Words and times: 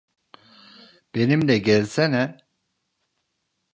Benimle 1.15 1.57
gelsene. 1.57 2.37